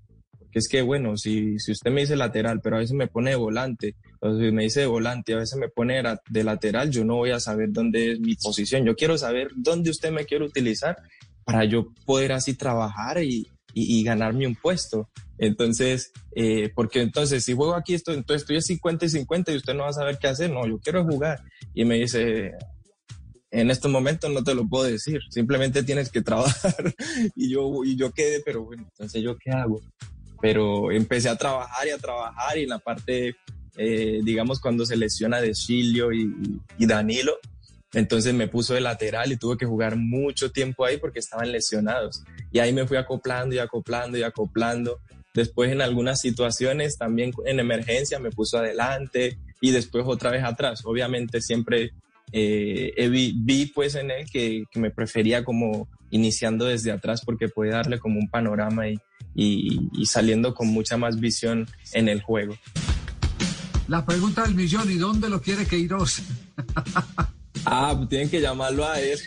es 0.57 0.67
que, 0.67 0.81
bueno, 0.81 1.17
si, 1.17 1.59
si 1.59 1.71
usted 1.71 1.91
me 1.91 2.01
dice 2.01 2.15
lateral, 2.15 2.61
pero 2.61 2.75
a 2.77 2.79
veces 2.79 2.95
me 2.95 3.07
pone 3.07 3.31
de 3.31 3.35
volante, 3.35 3.95
o 4.19 4.37
si 4.37 4.51
me 4.51 4.63
dice 4.63 4.81
de 4.81 4.85
volante, 4.87 5.33
a 5.33 5.37
veces 5.37 5.57
me 5.59 5.69
pone 5.69 6.01
de 6.29 6.43
lateral, 6.43 6.89
yo 6.89 7.05
no 7.05 7.15
voy 7.15 7.31
a 7.31 7.39
saber 7.39 7.69
dónde 7.71 8.13
es 8.13 8.19
mi 8.19 8.35
posición. 8.35 8.85
Yo 8.85 8.95
quiero 8.95 9.17
saber 9.17 9.49
dónde 9.55 9.89
usted 9.89 10.11
me 10.11 10.25
quiere 10.25 10.45
utilizar 10.45 10.97
para 11.45 11.65
yo 11.65 11.93
poder 12.05 12.33
así 12.33 12.55
trabajar 12.55 13.23
y, 13.23 13.47
y, 13.73 14.03
ganarme 14.03 14.47
un 14.47 14.55
puesto. 14.55 15.09
Entonces, 15.37 16.11
eh, 16.35 16.71
porque 16.75 17.01
entonces 17.01 17.43
si 17.43 17.53
juego 17.53 17.75
aquí, 17.75 17.93
esto, 17.93 18.11
entonces 18.11 18.41
estoy 18.41 18.57
a 18.57 18.61
50 18.61 19.05
y 19.05 19.09
50 19.09 19.51
y 19.51 19.57
usted 19.57 19.73
no 19.73 19.83
va 19.83 19.89
a 19.89 19.93
saber 19.93 20.17
qué 20.17 20.27
hacer. 20.27 20.51
No, 20.51 20.67
yo 20.67 20.79
quiero 20.79 21.05
jugar. 21.05 21.41
Y 21.73 21.85
me 21.85 21.95
dice, 21.95 22.51
en 23.51 23.71
estos 23.71 23.91
momentos 23.91 24.31
no 24.31 24.43
te 24.43 24.55
lo 24.55 24.67
puedo 24.67 24.85
decir, 24.85 25.19
simplemente 25.29 25.83
tienes 25.83 26.09
que 26.09 26.21
trabajar. 26.21 26.75
y 27.35 27.49
yo, 27.49 27.83
y 27.85 27.95
yo 27.95 28.11
quedé, 28.11 28.41
pero 28.43 28.63
bueno, 28.63 28.83
entonces 28.83 29.21
yo 29.21 29.37
qué 29.37 29.51
hago 29.51 29.81
pero 30.41 30.91
empecé 30.91 31.29
a 31.29 31.35
trabajar 31.35 31.87
y 31.87 31.91
a 31.91 31.97
trabajar 31.97 32.57
y 32.57 32.63
en 32.63 32.69
la 32.69 32.79
parte, 32.79 33.35
eh, 33.77 34.19
digamos, 34.23 34.59
cuando 34.59 34.85
se 34.85 34.95
lesiona 34.95 35.41
de 35.41 35.53
Chilio 35.53 36.11
y, 36.11 36.31
Danilo, 36.79 37.37
entonces 37.93 38.33
me 38.33 38.47
puso 38.47 38.73
de 38.73 38.81
lateral 38.81 39.31
y 39.31 39.37
tuve 39.37 39.57
que 39.57 39.65
jugar 39.65 39.95
mucho 39.95 40.51
tiempo 40.51 40.85
ahí 40.85 40.97
porque 40.97 41.19
estaban 41.19 41.51
lesionados. 41.51 42.23
Y 42.51 42.59
ahí 42.59 42.73
me 42.73 42.85
fui 42.85 42.97
acoplando 42.97 43.55
y 43.55 43.59
acoplando 43.59 44.17
y 44.17 44.23
acoplando. 44.23 44.99
Después 45.33 45.71
en 45.71 45.81
algunas 45.81 46.19
situaciones, 46.19 46.97
también 46.97 47.31
en 47.45 47.59
emergencia, 47.59 48.19
me 48.19 48.31
puso 48.31 48.57
adelante 48.57 49.37
y 49.61 49.71
después 49.71 50.03
otra 50.05 50.31
vez 50.31 50.43
atrás. 50.43 50.81
Obviamente 50.85 51.41
siempre 51.41 51.93
eh, 52.31 53.09
vi, 53.09 53.67
pues 53.67 53.95
en 53.95 54.11
él 54.11 54.25
que, 54.31 54.63
me 54.75 54.91
prefería 54.91 55.43
como 55.43 55.87
iniciando 56.09 56.65
desde 56.65 56.91
atrás 56.91 57.21
porque 57.25 57.49
puede 57.49 57.71
darle 57.71 57.99
como 57.99 58.19
un 58.19 58.29
panorama 58.29 58.89
y, 58.89 58.99
y, 59.37 60.05
saliendo 60.05 60.55
con 60.55 60.67
mucha 60.67 60.97
más 60.97 61.19
visión 61.19 61.67
en 61.93 62.09
el 62.09 62.21
juego. 62.21 62.57
La 63.87 64.05
pregunta 64.05 64.43
del 64.43 64.55
millón, 64.55 64.91
¿y 64.91 64.95
dónde 64.95 65.29
lo 65.29 65.41
quiere 65.41 65.65
Queiroz? 65.65 66.21
ah, 67.65 67.93
pues 67.95 68.09
tienen 68.09 68.29
que 68.29 68.41
llamarlo 68.41 68.85
a 68.85 68.99
él. 68.99 69.19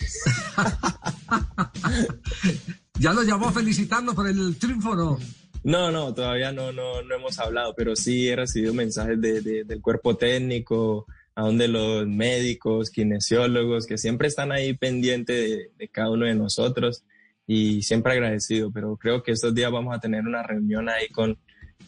¿Ya 2.98 3.12
lo 3.12 3.22
llamó 3.22 3.48
a 3.48 3.52
felicitarlo 3.52 4.14
por 4.14 4.28
el 4.28 4.56
triunfo 4.56 4.94
no? 4.94 5.18
No, 5.62 5.90
no, 5.90 6.12
todavía 6.12 6.52
no, 6.52 6.72
no, 6.72 7.02
no 7.02 7.14
hemos 7.14 7.38
hablado, 7.38 7.74
pero 7.76 7.94
sí 7.94 8.28
he 8.28 8.36
recibido 8.36 8.74
mensajes 8.74 9.20
de, 9.20 9.64
del 9.64 9.80
cuerpo 9.80 10.16
técnico, 10.16 11.06
aún 11.34 11.56
de 11.56 11.68
los 11.68 12.06
médicos, 12.06 12.90
kinesiólogos, 12.90 13.86
que 13.86 13.96
siempre 13.96 14.28
están 14.28 14.52
ahí 14.52 14.74
pendientes 14.74 15.70
de, 15.78 15.88
cada 15.88 16.10
uno 16.10 16.26
de 16.26 16.34
nosotros 16.34 17.04
y 17.52 17.82
siempre 17.82 18.12
agradecido, 18.12 18.70
pero 18.70 18.96
creo 18.96 19.24
que 19.24 19.32
estos 19.32 19.52
días 19.52 19.72
vamos 19.72 19.92
a 19.92 19.98
tener 19.98 20.24
una 20.24 20.40
reunión 20.40 20.88
ahí 20.88 21.08
con, 21.08 21.36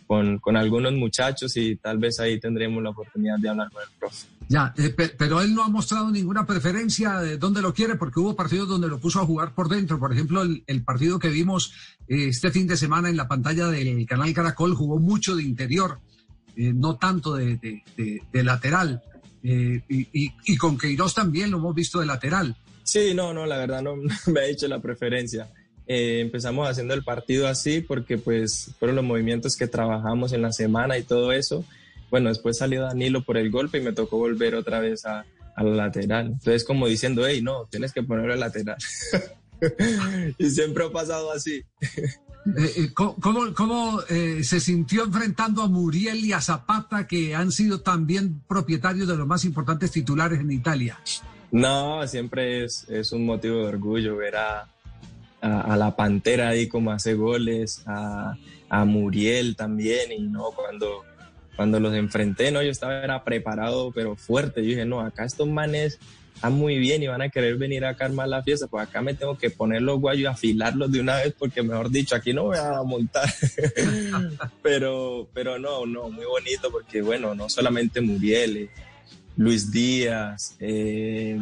con, 0.09 0.41
con 0.41 0.57
algunos 0.57 0.93
muchachos 0.95 1.57
y 1.57 1.77
tal 1.77 1.99
vez 1.99 2.19
ahí 2.19 2.41
tendremos 2.41 2.83
la 2.83 2.91
oportunidad 2.91 3.39
de 3.39 3.49
hablar 3.49 3.71
con 3.71 3.81
el 3.81 3.89
profe. 3.97 4.27
Ya, 4.49 4.75
eh, 4.77 4.93
pero 5.17 5.41
él 5.41 5.55
no 5.55 5.63
ha 5.63 5.69
mostrado 5.69 6.11
ninguna 6.11 6.45
preferencia 6.45 7.21
de 7.21 7.39
dónde 7.39 7.63
lo 7.63 7.73
quiere, 7.73 7.95
porque 7.95 8.19
hubo 8.19 8.35
partidos 8.35 8.69
donde 8.69 8.89
lo 8.89 8.99
puso 8.99 9.21
a 9.21 9.25
jugar 9.25 9.55
por 9.55 9.69
dentro. 9.69 10.01
Por 10.01 10.13
ejemplo, 10.13 10.43
el, 10.43 10.83
partido 10.83 11.21
que 11.21 11.29
vimos 11.29 11.73
eh, 12.09 12.27
este 12.31 12.51
fin 12.51 12.67
de 12.67 12.77
semana 12.77 13.09
en 13.09 13.17
la 13.17 13.29
pantalla 13.29 13.69
del 13.69 14.05
canal 14.05 14.35
Caracol 14.35 14.75
jugó 14.75 14.99
mucho 14.99 15.37
de 15.37 15.45
interior, 15.45 16.01
eh, 16.57 16.73
no 16.75 16.97
tanto 16.97 17.37
de, 17.37 17.83
de 17.97 18.43
lateral. 18.43 19.01
Eh, 19.45 19.83
y, 19.89 20.57
con 20.57 20.79
Queiroz 20.79 21.15
también 21.15 21.51
lo 21.51 21.59
hemos 21.59 21.75
visto 21.75 22.01
de 22.01 22.07
lateral. 22.07 22.57
Sí, 22.83 23.15
no, 23.15 23.33
no, 23.33 23.47
la 23.47 23.59
verdad 23.59 23.83
no, 23.83 23.97
me 24.27 24.41
ha 24.41 24.47
hecho 24.47 24.69
la 24.69 24.81
preferencia. 24.81 25.49
Eh, 25.87 26.21
empezamos 26.21 26.69
haciendo 26.69 26.95
el 26.95 27.03
partido 27.03 27.49
así 27.49 27.81
porque 27.81 28.17
pues 28.17 28.71
fueron 28.79 28.97
los 28.97 29.05
movimientos 29.05 29.57
que 29.57 29.67
trabajamos 29.67 30.33
en 30.33 30.43
la 30.43 30.53
semana 30.53 30.99
y 30.99 31.03
todo 31.03 31.33
eso. 31.33 31.65
Bueno, 32.11 32.29
después 32.29 32.59
salió 32.59 32.83
Danilo 32.83 33.25
por 33.25 33.37
el 33.37 33.51
golpe 33.51 33.79
y 33.79 33.83
me 33.83 33.93
tocó 33.93 34.19
volver 34.19 34.55
otra 34.55 34.81
vez 34.81 35.05
a, 35.07 35.25
a 35.55 35.63
la 35.63 35.87
lateral. 35.87 36.27
Entonces 36.27 36.65
como 36.65 36.87
diciendo, 36.87 37.27
hey, 37.27 37.41
no, 37.43 37.67
tienes 37.71 37.93
que 37.93 38.03
ponerlo 38.03 38.35
a 38.35 38.37
lateral. 38.37 38.77
y 40.39 40.51
siempre 40.51 40.85
ha 40.85 40.91
pasado 40.91 41.33
así. 41.33 41.65
Eh, 42.45 42.73
eh, 42.77 42.93
¿Cómo, 42.93 44.01
eh, 44.09 44.43
se 44.43 44.61
sintió 44.61 45.05
enfrentando 45.05 45.63
a 45.63 45.69
Muriel 45.69 46.25
y 46.25 46.33
a 46.33 46.41
Zapata, 46.41 47.07
que 47.07 47.35
han 47.35 47.53
sido 47.53 47.81
también 47.81 48.43
propietarios 48.49 49.07
de 49.07 49.17
los 49.17 49.27
más 49.27 49.45
importantes 49.45 49.93
titulares 49.93 50.41
en 50.41 50.51
Italia? 50.51 50.99
No, 51.53 52.07
siempre 52.09 52.65
es, 52.65 53.13
un 53.13 53.27
motivo 53.27 53.59
de 53.59 53.67
orgullo 53.67 54.17
ver 54.17 54.37
a, 54.37 54.67
la 55.41 55.95
Pantera 55.95 56.49
ahí 56.49 56.67
como 56.67 56.91
hace 56.91 57.15
goles, 57.15 57.83
a, 57.87 58.35
Muriel 58.87 59.55
también, 59.55 60.11
y 60.13 60.21
no, 60.21 60.47
cuando, 60.53 61.05
cuando 61.55 61.79
los 61.79 61.95
enfrenté, 61.95 62.51
no, 62.51 62.63
yo 62.63 62.71
estaba 62.71 63.05
era 63.05 63.23
preparado, 63.23 63.93
pero 63.93 64.17
fuerte, 64.17 64.63
yo 64.63 64.69
dije, 64.69 64.87
no, 64.87 65.01
acá 65.01 65.27
estos 65.27 65.47
manes 65.47 65.99
muy 66.51 66.79
bien 66.79 67.03
y 67.03 67.07
van 67.07 67.23
a 67.23 67.29
querer 67.29 67.57
venir 67.57 67.85
a 67.85 67.91
armar 67.91 68.29
la 68.29 68.43
fiesta, 68.43 68.67
pues 68.67 68.89
acá 68.89 69.03
me 69.03 69.15
tengo 69.15 69.39
que 69.39 69.51
poner 69.51 69.83
los 69.83 70.01
guayos 70.01 70.23
y 70.23 70.27
afilarlos 70.27 70.91
de 70.91 71.01
una 71.01 71.17
vez 71.17 71.35
porque 71.39 71.63
mejor 71.63 71.91
dicho, 71.91 72.17
aquí 72.17 72.33
no 72.33 72.45
voy 72.45 72.59
a 72.59 72.83
montar. 72.83 73.29
pero, 74.63 75.29
pero 75.33 75.59
no, 75.59 75.87
no, 75.87 76.11
muy 76.11 76.25
bonito 76.25 76.71
porque 76.71 77.03
bueno, 77.03 77.35
no 77.35 77.49
solamente 77.49 78.01
Muriel, 78.01 78.57
eh, 78.57 78.71
Luis 79.37 79.71
Díaz, 79.71 80.57
eh, 80.61 81.39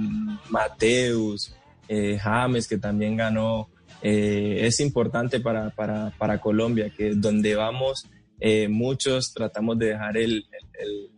Mateus, 0.49 1.54
eh, 1.88 2.18
James 2.18 2.68
que 2.68 2.78
también 2.78 3.16
ganó, 3.16 3.68
es 4.02 4.80
importante 4.80 5.40
para, 5.40 5.70
para, 5.70 6.11
para, 6.16 6.40
Colombia 6.40 6.90
que 6.97 7.14
donde 7.14 7.54
vamos 7.54 8.06
muchos 8.70 9.35
tratamos 9.35 9.78
de 9.78 9.88
dejar 9.88 10.16
el, 10.16 10.47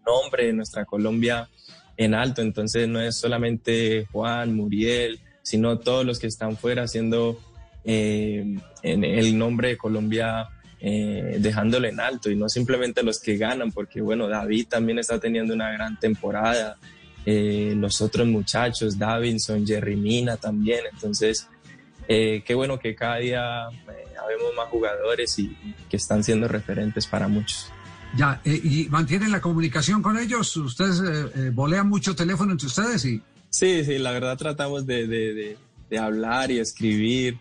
nombre 0.04 0.46
de 0.46 0.52
nuestra 0.52 0.84
Colombia 0.84 1.48
en 1.96 2.14
alto. 2.14 2.42
Entonces 2.42 2.88
no 2.88 3.00
es 3.00 3.16
solamente 3.16 4.06
Juan, 4.10 4.54
Muriel, 4.54 5.20
sino 5.42 5.78
todos 5.78 6.04
los 6.04 6.18
que 6.18 6.26
están 6.26 6.56
fuera 6.56 6.84
haciendo 6.84 7.38
eh, 7.84 8.56
en 8.82 9.04
el 9.04 9.36
nombre 9.36 9.68
de 9.68 9.76
Colombia, 9.76 10.48
eh, 10.82 11.36
dejándolo 11.38 11.88
en 11.88 12.00
alto 12.00 12.30
y 12.30 12.36
no 12.36 12.48
simplemente 12.48 13.02
los 13.02 13.20
que 13.20 13.36
ganan, 13.38 13.72
porque 13.72 14.02
bueno, 14.02 14.28
David 14.28 14.66
también 14.68 14.98
está 14.98 15.18
teniendo 15.18 15.54
una 15.54 15.72
gran 15.72 15.98
temporada. 15.98 16.76
Eh, 17.24 17.72
los 17.76 18.00
otros 18.00 18.26
muchachos, 18.26 18.98
Davinson, 18.98 19.66
Jerry 19.66 19.96
Mina 19.96 20.36
también. 20.36 20.80
Entonces, 20.92 21.48
qué 22.06 22.54
bueno 22.54 22.78
que 22.78 22.94
cada 22.94 23.16
día 23.16 23.64
habemos 23.64 24.54
más 24.56 24.68
jugadores 24.68 25.38
y 25.38 25.56
que 25.88 25.96
están 25.96 26.22
siendo 26.22 26.48
referentes 26.48 27.06
para 27.06 27.28
muchos. 27.28 27.70
Ya, 28.16 28.40
eh, 28.44 28.60
¿y 28.62 28.88
mantienen 28.90 29.32
la 29.32 29.40
comunicación 29.40 30.02
con 30.02 30.18
ellos? 30.18 30.56
¿Ustedes 30.56 31.00
eh, 31.00 31.30
eh, 31.34 31.50
volean 31.52 31.88
mucho 31.88 32.14
teléfono 32.14 32.52
entre 32.52 32.66
ustedes? 32.66 33.04
Y... 33.06 33.22
Sí, 33.48 33.84
sí, 33.84 33.98
la 33.98 34.12
verdad 34.12 34.36
tratamos 34.36 34.86
de, 34.86 35.06
de, 35.06 35.56
de, 35.88 35.98
hablar 35.98 36.50
y 36.50 36.58
escribir. 36.58 37.38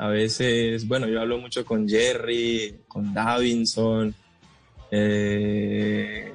A 0.00 0.08
veces, 0.08 0.88
bueno, 0.88 1.06
yo 1.06 1.20
hablo 1.20 1.38
mucho 1.38 1.64
con 1.64 1.88
Jerry, 1.88 2.80
con 2.88 3.12
Davinson, 3.12 4.14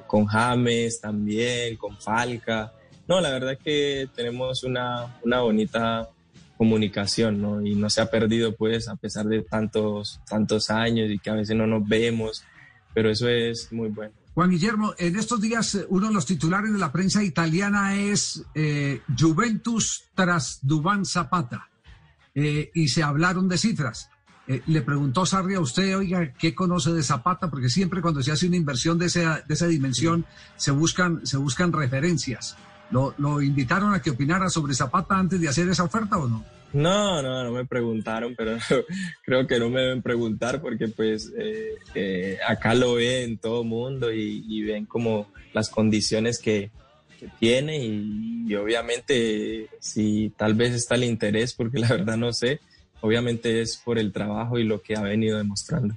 con 0.06 0.26
James 0.26 1.00
también, 1.00 1.76
con 1.76 1.96
Falca. 1.98 2.72
No, 3.08 3.20
la 3.20 3.30
verdad 3.30 3.52
es 3.52 3.58
que 3.58 4.08
tenemos 4.14 4.62
una, 4.62 5.18
una 5.24 5.40
bonita 5.40 6.08
comunicación, 6.56 7.42
¿no? 7.42 7.60
Y 7.60 7.74
no 7.74 7.90
se 7.90 8.00
ha 8.00 8.10
perdido, 8.10 8.54
pues, 8.54 8.88
a 8.88 8.96
pesar 8.96 9.26
de 9.26 9.42
tantos, 9.42 10.20
tantos 10.28 10.70
años 10.70 11.10
y 11.10 11.18
que 11.18 11.30
a 11.30 11.34
veces 11.34 11.56
no 11.56 11.66
nos 11.66 11.86
vemos 11.86 12.44
pero 12.96 13.10
eso 13.10 13.28
es 13.28 13.70
muy 13.72 13.90
bueno. 13.90 14.14
Juan 14.32 14.48
Guillermo, 14.48 14.94
en 14.96 15.16
estos 15.16 15.38
días 15.38 15.74
eh, 15.74 15.84
uno 15.90 16.08
de 16.08 16.14
los 16.14 16.24
titulares 16.24 16.72
de 16.72 16.78
la 16.78 16.92
prensa 16.92 17.22
italiana 17.22 17.94
es 17.94 18.42
eh, 18.54 19.02
Juventus 19.18 20.04
tras 20.14 20.60
Dubán 20.62 21.04
Zapata 21.04 21.68
eh, 22.36 22.70
y 22.72 22.88
se 22.88 23.02
hablaron 23.02 23.48
de 23.48 23.58
cifras. 23.58 24.10
le 24.46 24.82
preguntó 24.82 25.26
Sarri 25.26 25.54
a 25.54 25.60
usted, 25.60 25.96
oiga, 25.96 26.32
¿qué 26.38 26.54
conoce 26.54 26.92
de 26.92 27.02
Zapata? 27.02 27.50
Porque 27.50 27.68
siempre 27.68 28.00
cuando 28.00 28.22
se 28.22 28.30
hace 28.30 28.46
una 28.46 28.56
inversión 28.56 28.96
de 28.96 29.06
esa, 29.06 29.40
de 29.40 29.54
esa 29.54 29.66
dimensión 29.66 30.24
se, 30.54 30.70
buscan, 30.70 31.26
se 31.26 31.36
buscan 31.36 31.72
referencias. 31.72 32.56
¿Lo, 32.92 33.12
¿Lo 33.18 33.42
invitaron 33.42 33.92
a 33.92 34.00
que 34.00 34.10
opinara 34.10 34.48
sobre 34.48 34.74
Zapata 34.74 35.18
antes 35.18 35.40
de 35.40 35.48
hacer 35.48 35.68
esa 35.68 35.82
oferta 35.82 36.16
o 36.16 36.28
no? 36.28 36.44
No, 36.72 37.22
no, 37.22 37.44
no 37.44 37.52
me 37.52 37.64
preguntaron, 37.64 38.34
pero 38.36 38.58
creo 39.24 39.46
que 39.46 39.58
no 39.58 39.70
me 39.70 39.80
deben 39.80 40.02
preguntar 40.02 40.60
porque 40.60 40.88
pues 40.88 41.32
eh, 41.38 41.74
eh, 41.94 42.38
acá 42.46 42.74
lo 42.74 42.94
ven 42.94 43.38
todo 43.38 43.64
mundo 43.64 44.12
y, 44.12 44.62
ven 44.62 44.84
como 44.84 45.28
las 45.52 45.70
condiciones 45.70 46.38
que, 46.38 46.70
tiene 47.38 47.84
y, 47.84 48.54
obviamente 48.54 49.68
si 49.80 50.32
tal 50.36 50.54
vez 50.54 50.74
está 50.74 50.94
el 50.94 51.04
interés, 51.04 51.52
porque 51.52 51.78
la 51.78 51.88
verdad 51.88 52.16
no 52.16 52.32
sé, 52.32 52.60
obviamente 53.00 53.60
es 53.60 53.76
por 53.76 53.98
el 53.98 54.12
trabajo 54.12 54.58
y 54.58 54.64
lo 54.64 54.82
que 54.82 54.96
ha 54.96 55.02
venido 55.02 55.38
demostrando. 55.38 55.94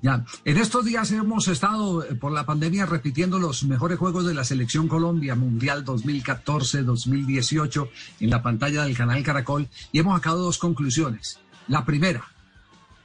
Ya, 0.00 0.24
en 0.44 0.58
estos 0.58 0.84
días 0.84 1.10
hemos 1.10 1.48
estado 1.48 2.04
eh, 2.04 2.14
por 2.14 2.30
la 2.30 2.46
pandemia 2.46 2.86
repitiendo 2.86 3.40
los 3.40 3.64
mejores 3.64 3.98
juegos 3.98 4.24
de 4.26 4.34
la 4.34 4.44
Selección 4.44 4.86
Colombia 4.86 5.34
Mundial 5.34 5.84
2014-2018 5.84 7.90
en 8.20 8.30
la 8.30 8.40
pantalla 8.40 8.84
del 8.84 8.96
canal 8.96 9.24
Caracol 9.24 9.66
y 9.90 9.98
hemos 9.98 10.14
sacado 10.14 10.44
dos 10.44 10.58
conclusiones. 10.58 11.40
La 11.66 11.84
primera, 11.84 12.22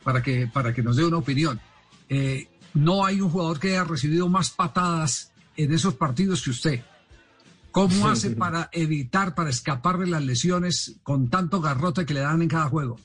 para 0.04 0.22
que, 0.22 0.46
para 0.46 0.72
que 0.72 0.84
nos 0.84 0.96
dé 0.96 1.04
una 1.04 1.18
opinión, 1.18 1.60
eh, 2.10 2.48
no 2.76 3.06
hay 3.06 3.22
un 3.22 3.30
jugador 3.30 3.60
que 3.60 3.70
haya 3.70 3.86
recibido 3.86 4.30
más 4.30 4.52
patadas 4.52 5.32
en 5.58 5.74
esos 5.74 5.96
partidos 5.96 6.44
que 6.44 6.52
usted. 6.52 6.84
¿Cómo 7.74 8.08
hace 8.08 8.30
para 8.30 8.70
evitar, 8.72 9.34
para 9.34 9.50
escapar 9.50 9.98
de 9.98 10.06
las 10.06 10.24
lesiones 10.24 11.00
con 11.02 11.32
tanto 11.32 11.60
garrote 11.60 12.06
que 12.06 12.14
le 12.14 12.20
dan 12.20 12.44
en 12.44 12.48
cada 12.48 12.70
juego? 12.70 13.00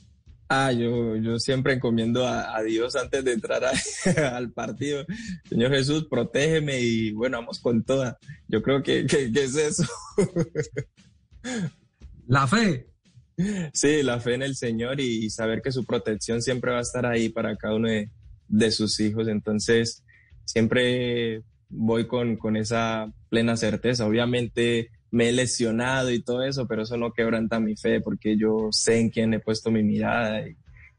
Ah, 0.51 0.73
yo, 0.73 1.17
yo 1.17 1.39
siempre 1.39 1.73
encomiendo 1.73 2.27
a, 2.27 2.63
Dios 2.63 2.95
antes 2.95 3.25
de 3.25 3.33
entrar 3.33 3.63
al 4.35 4.53
partido. 4.53 5.07
Señor 5.49 5.71
Jesús, 5.71 6.07
protégeme 6.11 6.81
y 6.81 7.13
bueno, 7.13 7.39
vamos 7.39 7.61
con 7.61 7.83
toda. 7.83 8.19
Yo 8.47 8.63
creo 8.63 8.83
que, 8.83 9.07
es 9.09 9.57
eso. 9.57 9.85
La 12.27 12.47
fe. 12.47 12.89
Sí, 13.73 14.03
la 14.03 14.21
fe 14.21 14.35
en 14.35 14.43
el 14.43 14.55
Señor 14.55 15.01
y, 15.01 15.31
saber 15.31 15.63
que 15.63 15.73
su 15.73 15.87
protección 15.87 16.43
siempre 16.43 16.73
va 16.73 16.79
a 16.79 16.83
estar 16.83 17.07
ahí 17.07 17.31
para 17.31 17.57
cada 17.57 17.77
uno 17.77 17.89
de, 18.49 18.71
sus 18.71 19.01
hijos. 19.01 19.29
Entonces, 19.29 20.05
siempre 20.45 21.43
voy 21.69 22.07
con, 22.07 22.37
con 22.37 22.57
esa 22.57 23.13
plena 23.29 23.57
certeza. 23.57 24.07
Obviamente 24.07 24.91
me 25.11 25.29
he 25.29 25.33
lesionado 25.33 26.11
y 26.11 26.23
todo 26.23 26.43
eso, 26.43 26.67
pero 26.67 26.83
eso 26.83 26.97
no 26.97 27.13
quebranta 27.13 27.61
mi 27.61 27.77
fe 27.77 28.01
porque 28.01 28.37
yo 28.37 28.69
sé 28.71 29.01
en 29.01 29.11
quién 29.11 29.35
he 29.35 29.41
puesto 29.41 29.71
mi 29.71 29.83
mirada 29.83 30.43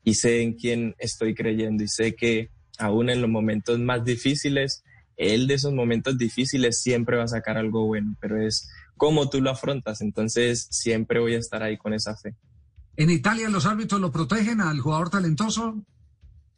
y, 0.03 0.13
sé 0.15 0.41
en 0.41 0.53
quién 0.53 0.95
estoy 0.97 1.35
creyendo 1.35 1.83
y 1.83 1.87
sé 1.87 2.15
que 2.15 2.49
aún 2.79 3.11
en 3.11 3.21
los 3.21 3.29
momentos 3.29 3.77
más 3.77 4.03
difíciles, 4.03 4.83
él 5.17 5.45
de 5.45 5.53
esos 5.53 5.71
momentos 5.71 6.17
difíciles 6.17 6.81
siempre 6.81 7.17
va 7.17 7.25
a 7.25 7.27
sacar 7.27 7.57
algo 7.57 7.85
bueno, 7.85 8.15
pero 8.19 8.41
es 8.41 8.67
cómo 8.97 9.29
tú 9.29 9.39
lo 9.39 9.51
afrontas. 9.51 10.01
Entonces, 10.01 10.67
siempre 10.71 11.19
voy 11.19 11.35
a 11.35 11.39
estar 11.39 11.61
ahí 11.61 11.77
con 11.77 11.93
esa 11.93 12.17
fe. 12.17 12.35
¿En 12.95 13.11
Italia 13.11 13.49
los 13.49 13.67
árbitros 13.67 14.01
lo 14.01 14.11
protegen 14.11 14.61
al 14.61 14.79
jugador 14.79 15.11
talentoso? 15.11 15.85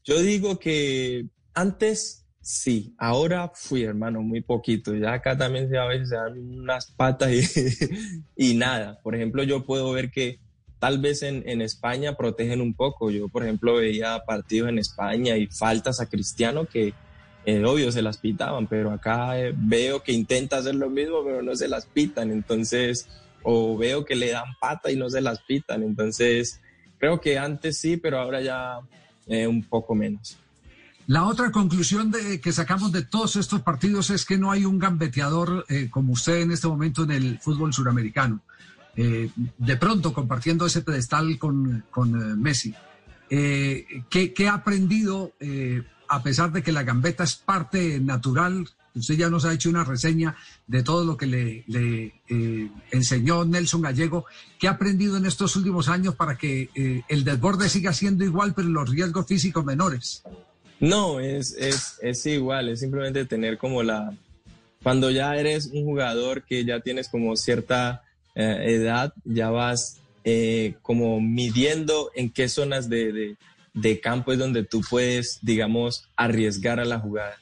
Yo 0.06 0.22
digo 0.22 0.58
que 0.58 1.26
antes 1.54 2.21
sí, 2.42 2.94
ahora 2.98 3.52
fui, 3.54 3.84
hermano, 3.84 4.22
muy 4.22 4.42
poquito. 4.42 4.96
Ya 4.96 5.14
acá 5.14 5.38
también 5.38 5.74
a 5.76 5.86
veces 5.86 6.10
se 6.10 6.16
dan 6.16 6.38
unas 6.38 6.92
patas 6.92 7.32
y, 8.36 8.54
nada. 8.56 9.00
Por 9.02 9.16
ejemplo, 9.16 9.44
yo 9.44 9.66
puedo 9.66 9.92
ver 9.92 10.12
que 10.12 10.40
tal 10.80 11.00
vez 11.00 11.24
en, 11.24 11.48
en, 11.48 11.62
España 11.62 12.16
protegen 12.16 12.62
un 12.62 12.74
poco. 12.74 13.12
Yo, 13.12 13.30
por 13.30 13.44
ejemplo, 13.44 13.76
veía 13.76 14.20
partidos 14.26 14.70
en 14.70 14.80
España 14.80 15.38
y 15.38 15.48
faltas 15.48 16.02
a 16.02 16.10
Cristiano 16.10 16.66
que, 16.66 16.94
eh, 17.46 17.64
obvio, 17.64 17.92
se 17.92 18.02
las 18.02 18.18
pitaban, 18.18 18.68
pero 18.68 18.92
acá 18.92 19.40
eh, 19.40 19.54
veo 19.56 20.04
que 20.04 20.12
intenta 20.12 20.58
hacer 20.58 20.76
lo 20.76 20.90
mismo, 20.90 21.24
pero 21.24 21.42
no 21.42 21.56
se 21.56 21.68
las 21.68 21.86
pitan. 21.86 22.32
Entonces, 22.32 23.08
o 23.44 23.78
veo 23.78 24.06
que 24.06 24.16
le 24.16 24.32
dan 24.32 24.56
pata 24.60 24.92
y 24.92 24.96
no 24.96 25.10
se 25.10 25.22
las 25.22 25.42
pitan. 25.42 25.84
Entonces, 25.84 26.60
creo 26.98 27.20
que 27.20 27.38
antes 27.38 27.78
sí, 27.78 27.98
pero 27.98 28.20
ahora 28.20 28.42
ya 28.42 28.80
eh, 29.28 29.48
un 29.48 29.64
poco 29.64 29.96
menos. 29.96 30.38
La 31.12 31.26
otra 31.26 31.52
conclusión 31.52 32.14
que 32.42 32.54
sacamos 32.54 32.94
de 32.94 33.02
todos 33.02 33.36
estos 33.36 33.60
partidos 33.64 34.10
es 34.12 34.24
que 34.24 34.38
no 34.38 34.50
hay 34.50 34.64
un 34.64 34.80
gambeteador 34.80 35.66
como 35.90 36.14
usted 36.14 36.40
en 36.40 36.54
este 36.54 36.70
momento 36.70 37.04
en 37.04 37.12
el 37.12 37.38
fútbol 37.40 37.74
suramericano. 37.74 38.40
Eh, 38.96 39.30
de 39.58 39.76
pronto 39.76 40.14
compartiendo 40.14 40.66
ese 40.66 40.84
pedestal 40.84 41.38
con, 41.38 41.84
eh, 41.94 42.36
Messi. 42.38 42.74
Eh, 43.30 44.06
¿qué, 44.10 44.32
¿qué, 44.32 44.48
ha 44.48 44.54
aprendido, 44.54 45.34
a 46.08 46.24
pesar 46.24 46.54
de 46.54 46.64
que 46.64 46.72
la 46.72 46.84
gambeta 46.84 47.26
es 47.26 47.36
parte 47.36 48.00
natural? 48.00 48.70
Usted 48.96 49.16
ya 49.16 49.30
nos 49.30 49.44
ha 49.44 49.52
hecho 49.52 49.70
una 49.70 49.84
reseña 49.84 50.38
de 50.66 50.82
todo 50.82 51.04
lo 51.04 51.18
que 51.18 51.28
le, 51.28 51.66
le 51.68 52.22
enseñó 52.90 53.44
Nelson 53.44 53.82
Gallego. 53.82 54.28
¿Qué 54.58 54.70
ha 54.70 54.72
aprendido 54.72 55.18
en 55.18 55.26
estos 55.26 55.58
últimos 55.58 55.90
años 55.90 56.16
para 56.16 56.38
que 56.38 57.04
el 57.10 57.26
desborde 57.26 57.68
siga 57.68 57.92
siendo 57.92 58.24
igual, 58.24 58.54
pero 58.54 58.70
los 58.70 58.90
riesgos 58.90 59.28
físicos 59.28 59.66
menores? 59.66 60.24
No, 60.82 61.20
es, 61.20 61.54
es, 61.54 62.00
es 62.02 62.26
igual, 62.26 62.68
es 62.68 62.80
simplemente 62.80 63.24
tener 63.26 63.58
como 63.60 63.84
la... 63.84 64.18
Cuando 64.82 65.12
ya 65.12 65.38
eres 65.38 65.68
un 65.68 65.86
jugador 65.86 66.44
que 66.44 66.66
ya 66.66 66.80
tienes 66.80 67.08
como 67.08 67.36
cierta 67.36 68.04
eh, 68.34 68.76
edad 68.76 69.14
ya 69.24 69.52
vas 69.52 70.00
eh, 70.24 70.76
como 70.82 71.22
midiendo 71.22 72.12
en 72.16 72.32
qué 72.32 72.50
zonas 72.50 72.90
de, 72.90 73.36
de, 73.74 74.00
campo 74.00 74.32
es 74.32 74.40
donde 74.40 74.64
tú 74.64 74.82
puedes, 74.90 75.38
digamos, 75.44 76.10
arriesgar 76.16 76.80
a 76.80 76.86
la 76.86 77.00
jugada. 77.00 77.38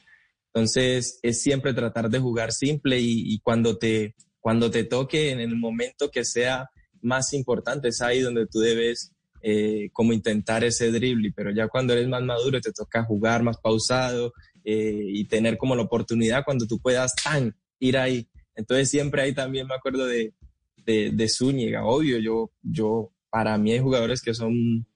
Entonces, 0.52 1.18
es 1.22 1.40
siempre 1.40 1.72
tratar 1.72 2.10
de 2.10 2.18
jugar 2.18 2.52
simple 2.52 2.98
y, 3.00 3.38
cuando, 3.40 3.78
te, 3.78 4.16
cuando 4.40 4.70
te 4.70 4.84
toque 4.84 5.30
en 5.30 5.40
el 5.40 5.56
momento 5.56 6.10
que 6.10 6.26
sea 6.26 6.68
más 7.00 7.32
importante, 7.32 7.88
es 7.88 8.02
ahí 8.02 8.20
donde 8.20 8.46
tú 8.46 8.60
debes 8.60 9.12
eh, 9.42 9.90
como 9.92 10.12
intentar 10.12 10.64
ese 10.64 10.90
dribbling, 10.90 11.32
pero 11.34 11.50
ya 11.50 11.68
cuando 11.68 11.92
eres 11.92 12.08
más 12.08 12.22
maduro 12.22 12.60
te 12.60 12.72
toca 12.72 13.04
jugar 13.04 13.42
más 13.42 13.58
pausado 13.58 14.32
y 14.62 15.24
tener 15.24 15.56
como 15.56 15.74
la 15.74 15.82
oportunidad 15.82 16.44
cuando 16.44 16.66
tú 16.66 16.78
puedas 16.78 17.14
tan 17.14 17.56
ir 17.78 17.96
ahí. 17.96 18.28
Entonces 18.54 18.90
siempre 18.90 19.22
ahí 19.22 19.34
también 19.34 19.66
me 19.66 19.74
acuerdo 19.74 20.06
de, 20.06 20.34
de, 20.84 21.28
Zúñiga, 21.28 21.84
obvio, 21.84 22.18
yo, 22.18 22.50
yo, 22.62 23.12
para 23.30 23.56
mí 23.58 23.72
hay 23.72 23.78
jugadores 23.78 24.22
que 24.22 24.34
son 24.34 24.86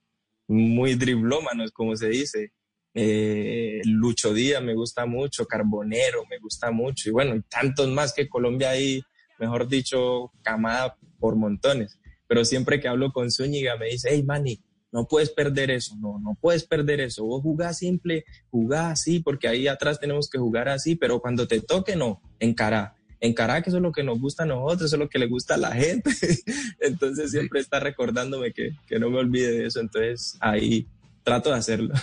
muy 0.46 0.94
driblómanos, 0.94 1.72
como 1.72 1.96
se 1.96 2.08
dice. 2.08 2.52
Eh, 2.96 3.80
Lucho 3.84 4.32
Díaz 4.32 4.62
me 4.62 4.74
gusta 4.74 5.04
mucho, 5.06 5.46
Carbonero 5.46 6.24
me 6.30 6.38
gusta 6.38 6.70
mucho, 6.70 7.08
y 7.08 7.12
bueno, 7.12 7.42
tantos 7.48 7.88
más 7.88 8.12
que 8.12 8.28
Colombia 8.28 8.70
hay, 8.70 9.02
mejor 9.38 9.68
dicho, 9.68 10.30
camada 10.42 10.96
por 11.18 11.36
montones. 11.36 11.98
Pero 12.26 12.45
siempre 12.45 12.81
que 12.81 12.88
hablo 12.88 13.12
con 13.12 13.31
Zúñiga 13.31 13.76
me 13.76 13.87
dice, 13.87 14.09
hey 14.12 14.23
Manny, 14.23 14.61
no 14.93 15.07
puedes 15.07 15.31
perder 15.31 15.71
eso, 15.71 15.97
no, 15.97 16.19
no 16.21 16.38
puedes 16.40 16.64
perder 16.64 17.00
eso. 17.00 17.25
Vos 17.25 17.43
jugás 17.43 17.78
simple, 17.78 18.25
jugás 18.50 18.93
así, 18.93 19.21
porque 19.21 19.49
ahí 19.49 19.66
atrás 19.66 19.99
tenemos 19.99 20.28
que 20.28 20.38
jugar 20.38 20.68
así, 20.68 20.94
pero 20.94 21.20
cuando 21.20 21.48
te 21.48 21.61
toque, 21.61 21.96
no, 21.96 22.22
encará 22.38 22.94
en 23.25 23.33
Caracas 23.33 23.68
eso 23.68 23.79
es 23.79 23.83
lo 23.83 23.90
que 23.90 24.03
nos 24.03 24.20
gusta 24.20 24.42
a 24.42 24.46
nosotros, 24.46 24.83
eso 24.83 24.96
es 24.96 25.01
lo 25.01 25.09
que 25.09 25.18
le 25.18 25.27
gusta 25.27 25.55
a 25.55 25.59
la 25.59 25.72
gente. 25.72 26.11
Entonces 26.81 27.31
siempre 27.31 27.61
está 27.61 27.81
recordándome 27.81 28.53
que, 28.53 28.77
que 28.87 28.98
no 28.98 29.09
me 29.09 29.18
olvide 29.18 29.51
de 29.51 29.66
eso. 29.66 29.81
Entonces 29.81 30.37
ahí 30.40 30.87
trato 31.22 31.48
de 31.51 31.57
hacerlo. 31.57 31.94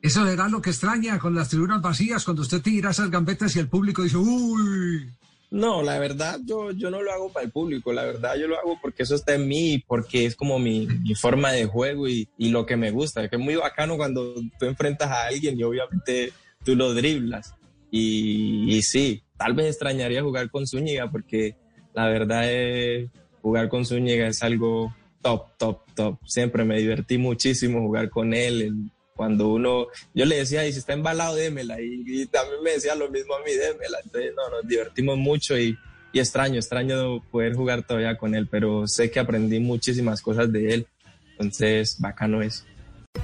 Eso 0.00 0.26
era 0.26 0.48
lo 0.48 0.62
que 0.62 0.70
extraña 0.70 1.18
con 1.18 1.34
las 1.34 1.50
tribunas 1.50 1.82
vacías, 1.82 2.24
cuando 2.24 2.42
usted 2.42 2.62
tira 2.62 2.90
esas 2.90 3.10
gambetas 3.10 3.54
y 3.56 3.58
el 3.58 3.68
público 3.68 4.02
dice, 4.02 4.16
uy. 4.16 5.10
No, 5.50 5.82
la 5.82 5.98
verdad, 5.98 6.40
yo, 6.44 6.72
yo 6.72 6.90
no 6.90 7.02
lo 7.02 7.12
hago 7.12 7.32
para 7.32 7.46
el 7.46 7.52
público, 7.52 7.92
la 7.92 8.04
verdad 8.04 8.36
yo 8.36 8.48
lo 8.48 8.58
hago 8.58 8.78
porque 8.82 9.04
eso 9.04 9.14
está 9.14 9.34
en 9.34 9.46
mí, 9.46 9.82
porque 9.86 10.26
es 10.26 10.34
como 10.34 10.58
mi, 10.58 10.86
mi 10.86 11.14
forma 11.14 11.52
de 11.52 11.66
juego 11.66 12.08
y, 12.08 12.28
y, 12.36 12.48
lo 12.48 12.66
que 12.66 12.76
me 12.76 12.90
gusta, 12.90 13.28
que 13.28 13.36
es 13.36 13.42
muy 13.42 13.54
bacano 13.54 13.96
cuando 13.96 14.34
tú 14.58 14.66
enfrentas 14.66 15.08
a 15.08 15.26
alguien 15.26 15.58
y 15.58 15.62
obviamente 15.62 16.32
tú 16.64 16.74
lo 16.74 16.92
driblas. 16.94 17.54
Y, 17.90 18.82
sí, 18.82 19.22
tal 19.38 19.54
vez 19.54 19.66
extrañaría 19.66 20.22
jugar 20.22 20.50
con 20.50 20.66
Zúñiga 20.66 21.10
porque 21.10 21.56
la 21.94 22.08
verdad 22.08 22.52
es 22.52 23.10
jugar 23.40 23.68
con 23.68 23.86
Zúñiga 23.86 24.26
es 24.26 24.42
algo 24.42 24.94
top, 25.22 25.56
top, 25.56 25.80
top. 25.94 26.18
Siempre 26.26 26.64
me 26.64 26.78
divertí 26.78 27.16
muchísimo 27.16 27.80
jugar 27.80 28.10
con 28.10 28.34
él. 28.34 28.90
Cuando 29.16 29.48
uno, 29.48 29.86
yo 30.14 30.24
le 30.26 30.36
decía, 30.36 30.66
y 30.66 30.72
si 30.72 30.78
está 30.78 30.92
embalado, 30.92 31.34
démela. 31.34 31.80
Y, 31.80 32.26
también 32.26 32.62
me 32.62 32.72
decía 32.72 32.94
lo 32.94 33.10
mismo 33.10 33.34
a 33.34 33.40
mí, 33.40 33.52
démela. 33.52 33.98
Entonces, 34.04 34.32
no, 34.36 34.50
nos 34.50 34.68
divertimos 34.68 35.16
mucho 35.16 35.58
y, 35.58 35.76
y 36.12 36.20
extraño, 36.20 36.56
extraño 36.56 37.20
poder 37.30 37.54
jugar 37.54 37.82
todavía 37.82 38.16
con 38.18 38.34
él, 38.34 38.46
pero 38.50 38.86
sé 38.86 39.10
que 39.10 39.18
aprendí 39.18 39.58
muchísimas 39.58 40.20
cosas 40.20 40.52
de 40.52 40.74
él. 40.74 40.86
Entonces, 41.32 41.96
bacano 41.98 42.42
eso. 42.42 42.64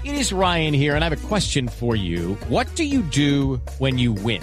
It 0.05 0.15
is 0.15 0.33
Ryan 0.33 0.75
here, 0.75 0.95
and 0.95 1.05
I 1.05 1.09
have 1.09 1.13
a 1.13 1.29
question 1.29 1.69
for 1.69 1.95
you. 1.95 2.37
What 2.49 2.67
do 2.75 2.83
you 2.83 3.03
do 3.03 3.61
when 3.79 3.99
you 3.99 4.13
win? 4.13 4.43